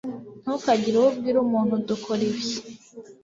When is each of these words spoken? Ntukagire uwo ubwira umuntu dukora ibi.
Ntukagire 0.41 0.95
uwo 0.97 1.07
ubwira 1.11 1.37
umuntu 1.45 1.73
dukora 1.87 2.21
ibi. 2.29 2.41